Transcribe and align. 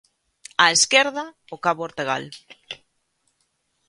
Á 0.63 0.65
esquerda, 0.77 1.23
o 1.55 1.57
cabo 1.65 1.81
Ortegal. 1.87 2.23